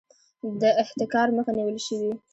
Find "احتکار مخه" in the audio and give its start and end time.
0.81-1.51